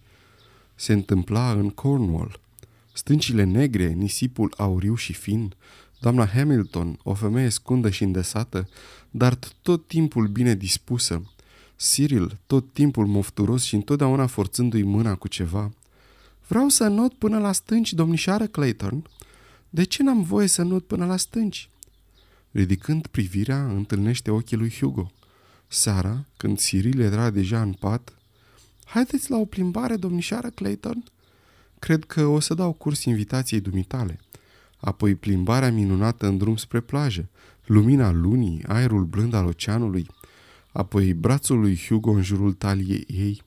Se 0.74 0.92
întâmpla 0.92 1.50
în 1.50 1.70
Cornwall. 1.70 2.40
Stâncile 2.92 3.44
negre, 3.44 3.88
nisipul 3.92 4.54
auriu 4.56 4.94
și 4.94 5.12
fin, 5.12 5.54
doamna 6.00 6.26
Hamilton, 6.26 6.98
o 7.02 7.14
femeie 7.14 7.48
scundă 7.48 7.90
și 7.90 8.02
îndesată, 8.02 8.68
dar 9.10 9.38
tot 9.62 9.86
timpul 9.86 10.26
bine 10.26 10.54
dispusă, 10.54 11.22
Cyril, 11.76 12.38
tot 12.46 12.72
timpul 12.72 13.06
mofturos 13.06 13.62
și 13.62 13.74
întotdeauna 13.74 14.26
forțându-i 14.26 14.82
mâna 14.82 15.14
cu 15.14 15.28
ceva. 15.28 15.72
Vreau 16.46 16.68
să 16.68 16.88
not 16.88 17.14
până 17.14 17.38
la 17.38 17.52
stânci, 17.52 17.92
domnișoară 17.92 18.46
Clayton. 18.46 19.06
De 19.70 19.84
ce 19.84 20.02
n-am 20.02 20.22
voie 20.22 20.46
să 20.46 20.62
not 20.62 20.86
până 20.86 21.06
la 21.06 21.16
stânci? 21.16 21.68
Ridicând 22.54 23.06
privirea, 23.06 23.66
întâlnește 23.66 24.30
ochii 24.30 24.56
lui 24.56 24.70
Hugo. 24.70 25.12
Seara, 25.68 26.24
când 26.36 26.58
Cyril 26.58 27.00
era 27.00 27.30
deja 27.30 27.62
în 27.62 27.72
pat, 27.72 28.12
Haideți 28.84 29.30
la 29.30 29.36
o 29.36 29.44
plimbare, 29.44 29.96
domnișoară 29.96 30.50
Clayton?" 30.50 31.04
Cred 31.78 32.04
că 32.04 32.26
o 32.26 32.40
să 32.40 32.54
dau 32.54 32.72
curs 32.72 33.04
invitației 33.04 33.60
dumitale. 33.60 34.20
Apoi 34.76 35.14
plimbarea 35.14 35.72
minunată 35.72 36.26
în 36.26 36.38
drum 36.38 36.56
spre 36.56 36.80
plajă, 36.80 37.28
lumina 37.64 38.10
lunii, 38.10 38.64
aerul 38.66 39.04
blând 39.04 39.34
al 39.34 39.46
oceanului, 39.46 40.06
apoi 40.72 41.14
brațul 41.14 41.60
lui 41.60 41.76
Hugo 41.76 42.10
în 42.10 42.22
jurul 42.22 42.52
taliei 42.52 43.06
ei. 43.08 43.42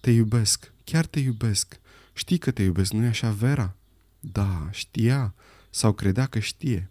Te 0.00 0.10
iubesc, 0.10 0.72
chiar 0.84 1.06
te 1.06 1.20
iubesc. 1.20 1.80
Știi 2.12 2.38
că 2.38 2.50
te 2.50 2.62
iubesc, 2.62 2.92
nu-i 2.92 3.06
așa, 3.06 3.30
Vera? 3.30 3.76
Da, 4.20 4.68
știa 4.70 5.34
sau 5.70 5.92
credea 5.92 6.26
că 6.26 6.38
știe. 6.38 6.90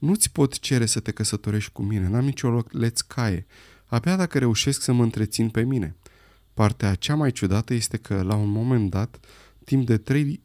Nu-ți 0.00 0.32
pot 0.32 0.58
cere 0.58 0.86
să 0.86 1.00
te 1.00 1.10
căsătorești 1.10 1.72
cu 1.72 1.82
mine, 1.82 2.08
n-am 2.08 2.24
nicio 2.24 2.62
lețcaie, 2.70 3.46
abia 3.84 4.16
dacă 4.16 4.38
reușesc 4.38 4.82
să 4.82 4.92
mă 4.92 5.02
întrețin 5.02 5.48
pe 5.48 5.62
mine. 5.62 5.96
Partea 6.54 6.94
cea 6.94 7.14
mai 7.14 7.32
ciudată 7.32 7.74
este 7.74 7.96
că, 7.96 8.22
la 8.22 8.34
un 8.34 8.48
moment 8.48 8.90
dat, 8.90 9.20
timp 9.64 9.86
de 9.86 9.96
trei 9.96 10.42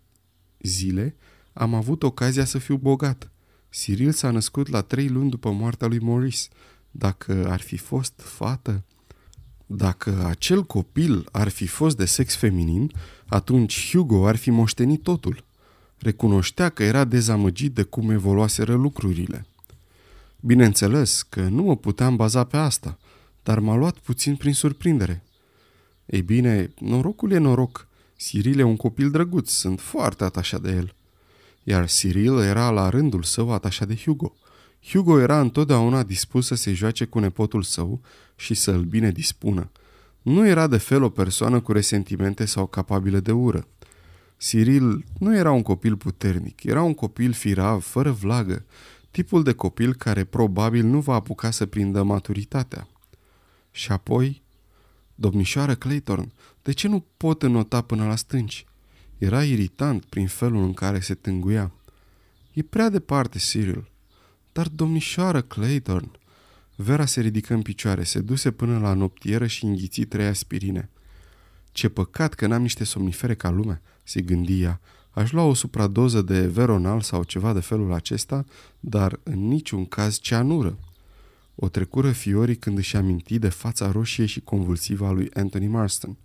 zile, 0.60 1.16
am 1.54 1.74
avut 1.74 2.04
ocazia 2.04 2.46
să 2.46 2.58
fiu 2.58 2.78
bogat. 2.78 3.32
Cyril 3.70 4.12
s-a 4.12 4.32
născut 4.32 4.68
la 4.68 4.82
trei 4.82 5.08
luni 5.08 5.30
după 5.30 5.52
moartea 5.52 5.88
lui 5.88 6.00
Maurice. 6.00 6.48
Dacă 6.92 7.48
ar 7.50 7.60
fi 7.60 7.78
fost 7.78 8.14
fată... 8.18 8.84
Dacă 9.66 10.26
acel 10.26 10.64
copil 10.64 11.28
ar 11.32 11.48
fi 11.48 11.68
fost 11.68 11.98
de 11.98 12.06
sex 12.06 12.36
feminin, 12.36 12.92
atunci 13.26 13.90
Hugo 13.92 14.28
ar 14.28 14.36
fi 14.36 14.50
moștenit 14.50 15.04
totul. 15.04 15.45
Recunoștea 16.06 16.70
că 16.70 16.84
era 16.84 17.04
dezamăgit 17.04 17.74
de 17.74 17.84
cum 17.84 18.10
evoluaseră 18.10 18.74
lucrurile. 18.74 19.46
Bineînțeles 20.40 21.22
că 21.22 21.42
nu 21.42 21.64
mă 21.64 21.76
puteam 21.76 22.16
baza 22.16 22.44
pe 22.44 22.58
asta, 22.58 22.98
dar 23.44 23.60
m-a 23.60 23.76
luat 23.76 23.98
puțin 23.98 24.36
prin 24.36 24.54
surprindere. 24.54 25.24
Ei 26.06 26.22
bine, 26.22 26.74
norocul 26.80 27.32
e 27.32 27.38
noroc. 27.38 27.88
Cyril 28.18 28.60
e 28.60 28.64
un 28.64 28.76
copil 28.76 29.12
drăguț, 29.12 29.50
sunt 29.50 29.80
foarte 29.80 30.24
atașat 30.24 30.62
de 30.62 30.72
el. 30.72 30.96
Iar 31.64 31.88
Cyril 31.88 32.38
era 32.38 32.70
la 32.70 32.90
rândul 32.90 33.24
său 33.24 33.52
atașat 33.52 33.88
de 33.88 33.96
Hugo. 33.96 34.36
Hugo 34.88 35.20
era 35.20 35.40
întotdeauna 35.40 36.04
dispus 36.04 36.46
să 36.46 36.56
se 36.56 36.74
joace 36.74 37.06
cu 37.06 37.20
nepotul 37.20 37.64
său 37.64 38.02
și 38.36 38.54
să 38.54 38.72
îl 38.72 38.84
bine 38.84 39.12
dispună. 39.12 39.72
Nu 40.22 40.48
era 40.48 40.68
de 40.68 40.78
fel 40.78 41.04
o 41.04 41.10
persoană 41.10 41.60
cu 41.60 41.72
resentimente 41.72 42.46
sau 42.46 42.66
capabilă 42.66 43.20
de 43.20 43.32
ură. 43.32 43.68
Cyril 44.38 45.06
nu 45.20 45.36
era 45.36 45.52
un 45.52 45.62
copil 45.62 45.98
puternic, 45.98 46.64
era 46.64 46.82
un 46.82 46.94
copil 46.94 47.34
firav, 47.34 47.84
fără 47.84 48.12
vlagă, 48.12 48.66
tipul 49.12 49.44
de 49.44 49.54
copil 49.54 49.96
care 49.96 50.24
probabil 50.24 50.86
nu 50.86 51.00
va 51.00 51.14
apuca 51.14 51.52
să 51.52 51.66
prindă 51.66 52.04
maturitatea. 52.04 52.88
Și 53.72 53.92
apoi, 53.92 54.44
domnișoară 55.16 55.76
Clayton, 55.76 56.32
de 56.62 56.72
ce 56.72 56.88
nu 56.88 57.06
pot 57.18 57.44
înota 57.44 57.82
până 57.82 58.06
la 58.06 58.16
stânci? 58.16 58.66
Era 59.18 59.44
iritant 59.44 60.06
prin 60.06 60.28
felul 60.28 60.64
în 60.64 60.74
care 60.74 61.00
se 61.00 61.14
tânguia. 61.14 61.72
E 62.54 62.62
prea 62.62 62.90
departe, 62.90 63.38
Cyril. 63.38 63.90
Dar 64.52 64.68
domnișoară 64.68 65.42
Clayton... 65.42 66.12
Vera 66.76 67.06
se 67.06 67.22
ridică 67.22 67.54
în 67.54 67.62
picioare, 67.62 68.04
se 68.04 68.20
duse 68.20 68.52
până 68.52 68.80
la 68.80 68.94
noptieră 68.94 69.48
și 69.48 69.66
înghiți 69.66 70.02
trei 70.02 70.26
aspirine. 70.26 70.90
Ce 71.72 71.90
păcat 71.90 72.34
că 72.34 72.48
n-am 72.48 72.62
niște 72.62 72.84
somnifere 72.84 73.36
ca 73.36 73.50
lumea, 73.50 73.82
se 74.06 74.22
gândi 74.22 74.62
ea. 74.62 74.80
Aș 75.12 75.32
lua 75.32 75.44
o 75.44 75.54
supradoză 75.54 76.22
de 76.22 76.48
veronal 76.48 77.02
sau 77.02 77.24
ceva 77.24 77.54
de 77.54 77.60
felul 77.60 77.94
acesta, 77.94 78.46
dar 78.80 79.20
în 79.24 79.48
niciun 79.48 79.86
caz 79.86 80.20
ceanură. 80.20 80.78
O 81.56 81.70
trecură 81.70 82.12
fiorii 82.12 82.56
când 82.56 82.78
își 82.78 82.96
aminti 82.96 83.40
de 83.40 83.50
fața 83.50 83.92
roșie 83.92 84.26
și 84.26 84.40
convulsivă 84.40 85.06
a 85.06 85.12
lui 85.12 85.30
Anthony 85.34 85.68
Marston. 85.68 86.16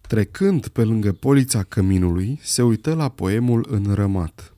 Trecând 0.00 0.68
pe 0.68 0.84
lângă 0.84 1.12
polița 1.12 1.62
căminului, 1.62 2.38
se 2.42 2.62
uită 2.62 2.94
la 2.94 3.08
poemul 3.08 3.66
înrămat. 3.70 4.52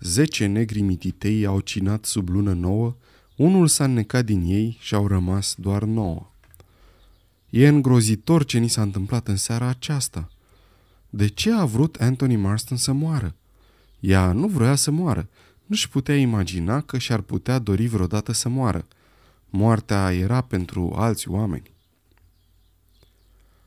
Zece 0.00 0.46
negri 0.46 0.80
mititei 0.80 1.46
au 1.46 1.60
cinat 1.60 2.04
sub 2.04 2.28
lună 2.28 2.52
nouă, 2.52 2.96
unul 3.36 3.66
s-a 3.68 3.84
înnecat 3.84 4.24
din 4.24 4.42
ei 4.46 4.76
și 4.80 4.94
au 4.94 5.06
rămas 5.06 5.54
doar 5.58 5.82
nouă. 5.82 6.30
E 7.50 7.68
îngrozitor 7.68 8.44
ce 8.44 8.58
ni 8.58 8.68
s-a 8.68 8.82
întâmplat 8.82 9.28
în 9.28 9.36
seara 9.36 9.66
aceasta. 9.66 10.28
De 11.16 11.26
ce 11.28 11.52
a 11.52 11.64
vrut 11.64 11.96
Anthony 12.00 12.36
Marston 12.36 12.76
să 12.76 12.92
moară? 12.92 13.34
Ea 14.00 14.32
nu 14.32 14.48
vrea 14.48 14.74
să 14.74 14.90
moară. 14.90 15.28
Nu-și 15.66 15.88
putea 15.88 16.16
imagina 16.16 16.80
că 16.80 16.98
și-ar 16.98 17.20
putea 17.20 17.58
dori 17.58 17.86
vreodată 17.86 18.32
să 18.32 18.48
moară. 18.48 18.86
Moartea 19.50 20.12
era 20.12 20.40
pentru 20.40 20.92
alți 20.96 21.28
oameni. 21.28 21.70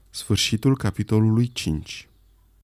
Sfârșitul 0.09 0.77
capitolului 0.77 1.51
5 1.53 2.06